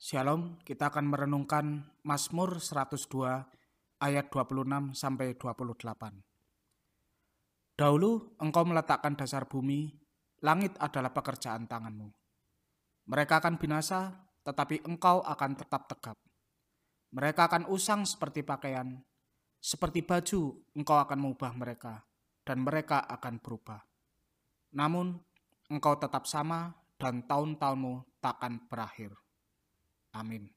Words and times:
Shalom, 0.00 0.56
kita 0.64 0.88
akan 0.88 1.12
merenungkan 1.12 1.84
Mazmur 2.08 2.56
102 2.56 3.20
ayat 4.00 4.32
26 4.32 4.96
sampai 4.96 5.36
28. 5.36 6.24
Dahulu 7.76 8.32
engkau 8.40 8.64
meletakkan 8.64 9.12
dasar 9.12 9.44
bumi, 9.44 9.92
langit 10.40 10.72
adalah 10.80 11.12
pekerjaan 11.12 11.68
tanganmu. 11.68 12.08
Mereka 13.12 13.44
akan 13.44 13.60
binasa, 13.60 14.24
tetapi 14.40 14.88
engkau 14.88 15.20
akan 15.20 15.52
tetap 15.60 15.84
tegap. 15.84 16.16
Mereka 17.12 17.52
akan 17.52 17.68
usang 17.68 18.08
seperti 18.08 18.40
pakaian, 18.40 19.04
seperti 19.60 20.00
baju 20.00 20.64
engkau 20.80 20.96
akan 20.96 21.28
mengubah 21.28 21.52
mereka, 21.52 22.08
dan 22.48 22.64
mereka 22.64 23.04
akan 23.04 23.36
berubah. 23.36 23.84
Namun, 24.72 25.20
engkau 25.68 25.92
tetap 26.00 26.24
sama 26.24 26.72
dan 26.96 27.20
tahun-tahunmu 27.28 28.24
takkan 28.24 28.64
berakhir. 28.64 29.12
Amin. 30.14 30.50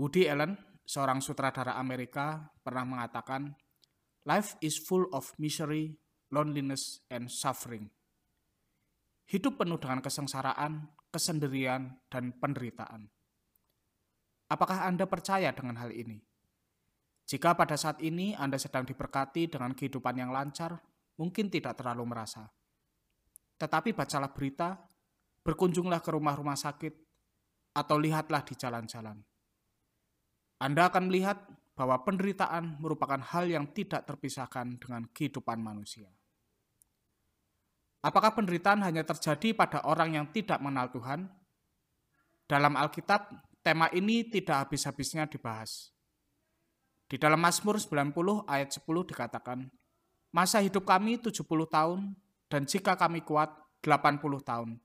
Woody 0.00 0.26
Allen, 0.26 0.56
seorang 0.82 1.20
sutradara 1.20 1.76
Amerika, 1.76 2.52
pernah 2.64 2.88
mengatakan, 2.88 3.52
"Life 4.24 4.56
is 4.64 4.80
full 4.80 5.06
of 5.12 5.30
misery, 5.36 6.00
loneliness, 6.32 7.04
and 7.12 7.28
suffering." 7.28 7.92
Hidup 9.28 9.60
penuh 9.60 9.78
dengan 9.78 10.00
kesengsaraan, 10.00 10.88
kesendirian, 11.12 12.00
dan 12.08 12.32
penderitaan. 12.36 13.08
Apakah 14.52 14.84
Anda 14.84 15.08
percaya 15.08 15.52
dengan 15.52 15.80
hal 15.80 15.92
ini? 15.92 16.20
Jika 17.24 17.56
pada 17.56 17.78
saat 17.80 18.02
ini 18.04 18.36
Anda 18.36 18.60
sedang 18.60 18.84
diberkati 18.84 19.48
dengan 19.48 19.72
kehidupan 19.72 20.20
yang 20.20 20.34
lancar, 20.34 20.76
mungkin 21.16 21.48
tidak 21.48 21.80
terlalu 21.80 22.04
merasa. 22.04 22.50
Tetapi 23.56 23.96
bacalah 23.96 24.28
berita, 24.34 24.76
berkunjunglah 25.46 26.02
ke 26.02 26.10
rumah-rumah 26.12 26.58
sakit, 26.58 27.01
atau 27.72 27.96
lihatlah 27.96 28.44
di 28.44 28.54
jalan-jalan. 28.56 29.16
Anda 30.62 30.92
akan 30.92 31.10
melihat 31.10 31.42
bahwa 31.72 32.04
penderitaan 32.04 32.78
merupakan 32.78 33.18
hal 33.18 33.48
yang 33.48 33.72
tidak 33.72 34.04
terpisahkan 34.04 34.78
dengan 34.78 35.08
kehidupan 35.10 35.58
manusia. 35.58 36.06
Apakah 38.02 38.34
penderitaan 38.36 38.82
hanya 38.84 39.02
terjadi 39.06 39.54
pada 39.56 39.82
orang 39.86 40.18
yang 40.18 40.26
tidak 40.30 40.60
mengenal 40.60 40.90
Tuhan? 40.90 41.26
Dalam 42.46 42.74
Alkitab, 42.76 43.30
tema 43.62 43.88
ini 43.94 44.26
tidak 44.26 44.68
habis-habisnya 44.68 45.24
dibahas. 45.30 45.94
Di 47.06 47.16
dalam 47.16 47.38
Mazmur 47.38 47.78
90 47.78 48.44
ayat 48.44 48.70
10 48.74 49.10
dikatakan, 49.10 49.70
Masa 50.32 50.64
hidup 50.64 50.88
kami 50.88 51.20
70 51.20 51.44
tahun, 51.68 52.16
dan 52.48 52.64
jika 52.64 52.96
kami 52.96 53.24
kuat 53.24 53.52
80 53.84 54.20
tahun 54.44 54.80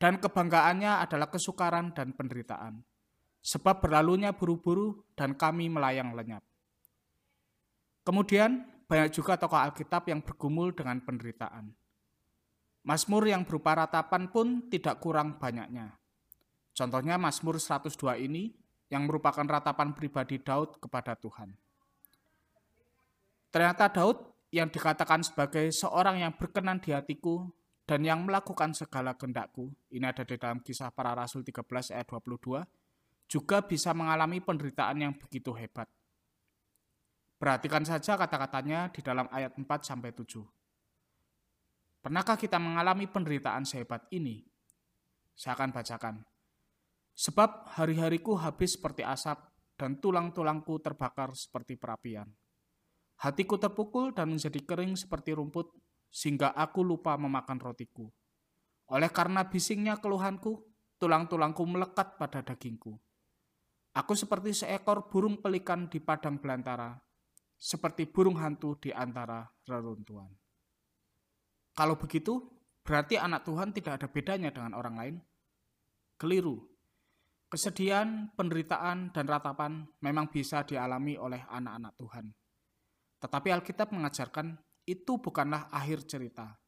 dan 0.00 0.16
kebanggaannya 0.16 1.04
adalah 1.04 1.28
kesukaran 1.28 1.92
dan 1.92 2.16
penderitaan. 2.16 2.80
Sebab 3.44 3.84
berlalunya 3.84 4.32
buru-buru 4.32 5.04
dan 5.12 5.36
kami 5.36 5.68
melayang 5.68 6.16
lenyap. 6.16 6.40
Kemudian 8.00 8.64
banyak 8.88 9.12
juga 9.12 9.36
tokoh 9.36 9.60
Alkitab 9.60 10.08
yang 10.08 10.24
bergumul 10.24 10.72
dengan 10.72 11.04
penderitaan. 11.04 11.72
Mazmur 12.80 13.28
yang 13.28 13.44
berupa 13.44 13.76
ratapan 13.76 14.32
pun 14.32 14.72
tidak 14.72 15.04
kurang 15.04 15.36
banyaknya. 15.36 16.00
Contohnya 16.72 17.20
Mazmur 17.20 17.60
102 17.60 17.92
ini 18.24 18.56
yang 18.88 19.04
merupakan 19.04 19.44
ratapan 19.44 19.92
pribadi 19.92 20.40
Daud 20.40 20.80
kepada 20.80 21.12
Tuhan. 21.12 21.52
Ternyata 23.52 23.92
Daud 23.92 24.48
yang 24.48 24.72
dikatakan 24.72 25.20
sebagai 25.22 25.68
seorang 25.70 26.24
yang 26.24 26.32
berkenan 26.34 26.80
di 26.80 26.90
hatiku 26.96 27.52
dan 27.90 28.06
yang 28.06 28.22
melakukan 28.22 28.70
segala 28.70 29.18
kehendakku, 29.18 29.66
ini 29.90 30.06
ada 30.06 30.22
di 30.22 30.38
dalam 30.38 30.62
kisah 30.62 30.94
para 30.94 31.10
rasul 31.10 31.42
13 31.42 31.90
ayat 31.90 32.06
22, 32.06 32.62
juga 33.26 33.66
bisa 33.66 33.90
mengalami 33.90 34.38
penderitaan 34.38 35.02
yang 35.02 35.18
begitu 35.18 35.50
hebat. 35.58 35.90
Perhatikan 37.34 37.82
saja 37.82 38.14
kata-katanya 38.14 38.94
di 38.94 39.02
dalam 39.02 39.26
ayat 39.34 39.58
4 39.58 39.66
sampai 39.82 40.14
7. 40.14 40.22
Pernahkah 41.98 42.38
kita 42.38 42.62
mengalami 42.62 43.10
penderitaan 43.10 43.66
sehebat 43.66 44.06
ini? 44.14 44.46
Saya 45.34 45.58
akan 45.58 45.74
bacakan. 45.74 46.22
Sebab 47.18 47.74
hari-hariku 47.74 48.38
habis 48.38 48.78
seperti 48.78 49.02
asap 49.02 49.50
dan 49.74 49.98
tulang-tulangku 49.98 50.78
terbakar 50.78 51.34
seperti 51.34 51.74
perapian. 51.74 52.30
Hatiku 53.18 53.58
terpukul 53.58 54.14
dan 54.14 54.30
menjadi 54.30 54.62
kering 54.62 54.94
seperti 54.94 55.34
rumput 55.34 55.74
sehingga 56.10 56.52
aku 56.52 56.82
lupa 56.82 57.14
memakan 57.14 57.62
rotiku. 57.62 58.10
Oleh 58.90 59.08
karena 59.08 59.46
bisingnya 59.46 60.02
keluhanku, 60.02 60.66
tulang-tulangku 60.98 61.62
melekat 61.64 62.18
pada 62.18 62.42
dagingku. 62.42 62.98
Aku 63.94 64.12
seperti 64.14 64.54
seekor 64.54 65.06
burung 65.10 65.38
pelikan 65.38 65.86
di 65.86 66.02
padang 66.02 66.38
belantara, 66.38 66.98
seperti 67.54 68.06
burung 68.10 68.38
hantu 68.38 68.78
di 68.78 68.90
antara 68.90 69.46
reruntuhan. 69.66 70.30
Kalau 71.74 71.94
begitu, 71.98 72.38
berarti 72.82 73.18
anak 73.18 73.46
Tuhan 73.46 73.70
tidak 73.70 74.02
ada 74.02 74.08
bedanya 74.10 74.50
dengan 74.50 74.74
orang 74.74 74.94
lain. 74.98 75.16
Keliru. 76.18 76.66
Kesedihan, 77.50 78.30
penderitaan, 78.38 79.10
dan 79.10 79.26
ratapan 79.26 79.82
memang 80.06 80.30
bisa 80.30 80.62
dialami 80.62 81.18
oleh 81.18 81.42
anak-anak 81.50 81.98
Tuhan. 81.98 82.26
Tetapi 83.18 83.48
Alkitab 83.50 83.90
mengajarkan 83.90 84.54
itu 84.90 85.22
bukanlah 85.22 85.70
akhir 85.70 86.10
cerita. 86.10 86.58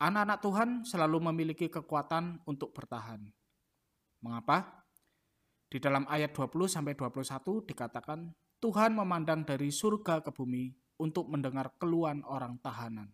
Anak-anak 0.00 0.38
Tuhan 0.44 0.70
selalu 0.84 1.32
memiliki 1.32 1.72
kekuatan 1.72 2.44
untuk 2.44 2.76
bertahan. 2.76 3.24
Mengapa? 4.20 4.84
Di 5.70 5.80
dalam 5.80 6.04
ayat 6.08 6.36
20 6.36 6.68
sampai 6.68 6.92
21 6.92 7.64
dikatakan 7.64 8.28
Tuhan 8.60 8.92
memandang 8.92 9.48
dari 9.48 9.72
surga 9.72 10.20
ke 10.20 10.28
bumi 10.36 10.68
untuk 11.00 11.32
mendengar 11.32 11.72
keluhan 11.80 12.20
orang 12.28 12.60
tahanan. 12.60 13.08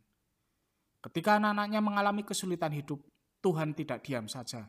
Ketika 0.98 1.38
anak-anaknya 1.38 1.78
mengalami 1.78 2.26
kesulitan 2.26 2.74
hidup, 2.74 2.98
Tuhan 3.38 3.78
tidak 3.78 4.02
diam 4.02 4.26
saja. 4.26 4.66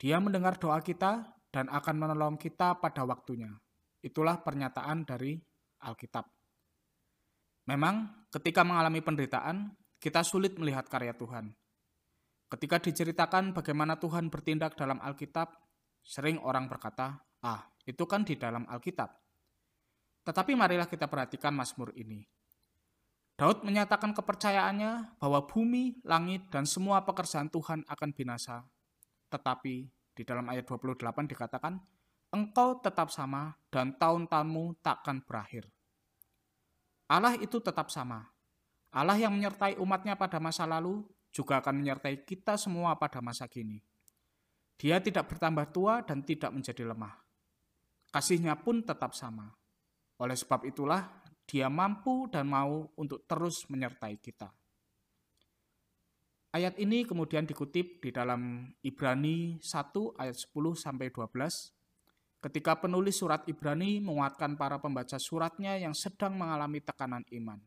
Dia 0.00 0.16
mendengar 0.16 0.56
doa 0.56 0.80
kita 0.80 1.36
dan 1.52 1.68
akan 1.68 1.96
menolong 2.00 2.40
kita 2.40 2.80
pada 2.80 3.04
waktunya. 3.04 3.52
Itulah 4.00 4.40
pernyataan 4.40 5.04
dari 5.04 5.36
Alkitab. 5.84 6.39
Memang 7.70 8.26
ketika 8.34 8.66
mengalami 8.66 8.98
penderitaan, 8.98 9.70
kita 10.02 10.26
sulit 10.26 10.58
melihat 10.58 10.90
karya 10.90 11.14
Tuhan. 11.14 11.54
Ketika 12.50 12.82
diceritakan 12.82 13.54
bagaimana 13.54 13.94
Tuhan 13.94 14.26
bertindak 14.26 14.74
dalam 14.74 14.98
Alkitab, 14.98 15.54
sering 16.02 16.42
orang 16.42 16.66
berkata, 16.66 17.22
"Ah, 17.46 17.70
itu 17.86 18.02
kan 18.10 18.26
di 18.26 18.34
dalam 18.34 18.66
Alkitab." 18.66 19.14
Tetapi 20.26 20.58
marilah 20.58 20.90
kita 20.90 21.06
perhatikan 21.06 21.54
Mazmur 21.54 21.94
ini. 21.94 22.26
Daud 23.38 23.62
menyatakan 23.62 24.18
kepercayaannya 24.18 25.22
bahwa 25.22 25.46
bumi, 25.46 26.02
langit, 26.02 26.50
dan 26.50 26.66
semua 26.66 27.06
pekerjaan 27.06 27.54
Tuhan 27.54 27.86
akan 27.86 28.10
binasa. 28.10 28.66
Tetapi 29.30 29.74
di 30.18 30.22
dalam 30.26 30.44
ayat 30.50 30.66
28 30.66 31.30
dikatakan, 31.30 31.78
Engkau 32.34 32.82
tetap 32.82 33.14
sama 33.14 33.54
dan 33.70 33.94
tahun-tahunmu 33.94 34.82
takkan 34.82 35.22
berakhir. 35.22 35.70
Allah 37.10 37.34
itu 37.42 37.58
tetap 37.58 37.90
sama. 37.90 38.22
Allah 38.94 39.18
yang 39.18 39.34
menyertai 39.34 39.74
umatnya 39.82 40.14
pada 40.14 40.38
masa 40.38 40.62
lalu 40.62 41.02
juga 41.34 41.58
akan 41.58 41.82
menyertai 41.82 42.22
kita 42.22 42.54
semua 42.54 42.94
pada 42.94 43.18
masa 43.18 43.50
kini. 43.50 43.82
Dia 44.78 45.02
tidak 45.02 45.26
bertambah 45.34 45.74
tua 45.74 46.06
dan 46.06 46.22
tidak 46.22 46.54
menjadi 46.54 46.86
lemah. 46.86 47.18
Kasihnya 48.14 48.54
pun 48.62 48.86
tetap 48.86 49.18
sama. 49.18 49.50
Oleh 50.22 50.38
sebab 50.38 50.62
itulah 50.70 51.10
dia 51.50 51.66
mampu 51.66 52.30
dan 52.30 52.46
mau 52.46 52.86
untuk 52.94 53.26
terus 53.26 53.66
menyertai 53.66 54.14
kita. 54.22 54.54
Ayat 56.50 56.78
ini 56.78 57.02
kemudian 57.06 57.46
dikutip 57.46 58.02
di 58.02 58.10
dalam 58.10 58.70
Ibrani 58.82 59.58
1 59.62 60.18
ayat 60.18 60.34
10 60.34 60.50
sampai 60.78 61.10
12 61.10 61.79
ketika 62.40 62.80
penulis 62.80 63.20
surat 63.20 63.44
Ibrani 63.44 64.00
menguatkan 64.00 64.56
para 64.56 64.80
pembaca 64.80 65.20
suratnya 65.20 65.76
yang 65.76 65.92
sedang 65.92 66.40
mengalami 66.40 66.80
tekanan 66.80 67.24
iman. 67.36 67.60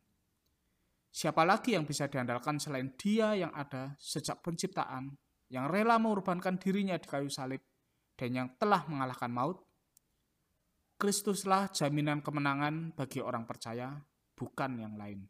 Siapa 1.13 1.45
lagi 1.45 1.77
yang 1.77 1.85
bisa 1.85 2.09
diandalkan 2.09 2.57
selain 2.57 2.89
dia 2.97 3.37
yang 3.37 3.53
ada 3.53 3.93
sejak 4.01 4.41
penciptaan, 4.41 5.13
yang 5.53 5.69
rela 5.69 6.01
mengorbankan 6.01 6.57
dirinya 6.57 6.97
di 6.97 7.05
kayu 7.05 7.29
salib, 7.29 7.61
dan 8.17 8.33
yang 8.33 8.47
telah 8.57 8.81
mengalahkan 8.89 9.29
maut? 9.29 9.61
Kristuslah 10.97 11.69
jaminan 11.69 12.25
kemenangan 12.25 12.97
bagi 12.97 13.21
orang 13.21 13.45
percaya, 13.45 13.93
bukan 14.33 14.81
yang 14.81 14.97
lain. 14.97 15.21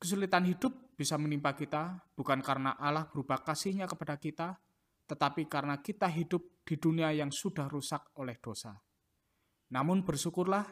Kesulitan 0.00 0.42
hidup 0.48 0.96
bisa 0.98 1.14
menimpa 1.14 1.54
kita 1.54 2.02
bukan 2.18 2.42
karena 2.42 2.74
Allah 2.82 3.06
berubah 3.06 3.46
kasihnya 3.46 3.86
kepada 3.86 4.18
kita, 4.18 4.58
tetapi 5.10 5.50
karena 5.50 5.82
kita 5.82 6.06
hidup 6.06 6.62
di 6.62 6.78
dunia 6.78 7.10
yang 7.10 7.34
sudah 7.34 7.66
rusak 7.66 8.14
oleh 8.22 8.38
dosa. 8.38 8.78
Namun 9.74 10.06
bersyukurlah 10.06 10.62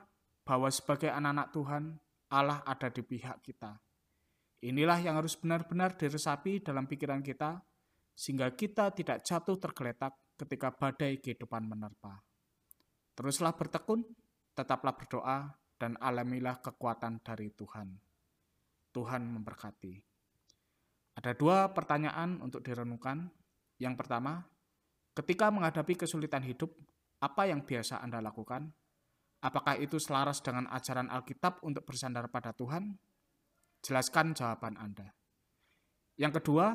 bahwa 0.47 0.71
sebagai 0.71 1.11
anak-anak 1.11 1.51
Tuhan, 1.51 1.85
Allah 2.31 2.63
ada 2.63 2.87
di 2.87 3.03
pihak 3.03 3.43
kita. 3.43 3.75
Inilah 4.63 5.03
yang 5.03 5.19
harus 5.19 5.35
benar-benar 5.35 5.99
diresapi 5.99 6.63
dalam 6.63 6.87
pikiran 6.87 7.19
kita, 7.19 7.59
sehingga 8.15 8.55
kita 8.55 8.95
tidak 8.95 9.27
jatuh 9.27 9.59
tergeletak 9.59 10.15
ketika 10.39 10.71
badai 10.71 11.19
kehidupan 11.19 11.67
menerpa. 11.67 12.23
Teruslah 13.19 13.55
bertekun, 13.55 14.07
tetaplah 14.55 14.95
berdoa, 14.95 15.51
dan 15.79 15.95
alamilah 15.99 16.59
kekuatan 16.63 17.23
dari 17.23 17.51
Tuhan. 17.55 17.95
Tuhan 18.91 19.23
memberkati. 19.31 19.95
Ada 21.19 21.35
dua 21.35 21.71
pertanyaan 21.75 22.39
untuk 22.39 22.63
direnungkan. 22.63 23.31
Yang 23.79 23.95
pertama, 23.95 24.43
ketika 25.15 25.51
menghadapi 25.55 25.95
kesulitan 25.95 26.43
hidup, 26.43 26.75
apa 27.19 27.51
yang 27.51 27.63
biasa 27.63 28.03
Anda 28.03 28.23
lakukan? 28.23 28.71
Apakah 29.39 29.79
itu 29.79 30.03
selaras 30.03 30.43
dengan 30.43 30.67
ajaran 30.71 31.07
Alkitab 31.07 31.63
untuk 31.63 31.87
bersandar 31.87 32.27
pada 32.27 32.51
Tuhan? 32.51 32.99
Jelaskan 33.87 34.35
jawaban 34.35 34.75
Anda. 34.75 35.15
Yang 36.19 36.43
kedua, 36.43 36.75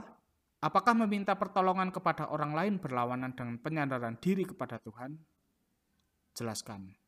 apakah 0.63 0.95
meminta 0.95 1.35
pertolongan 1.35 1.91
kepada 1.91 2.31
orang 2.31 2.55
lain 2.55 2.73
berlawanan 2.79 3.35
dengan 3.35 3.59
penyandaran 3.59 4.15
diri 4.23 4.47
kepada 4.47 4.79
Tuhan? 4.79 5.19
Jelaskan. 6.39 7.02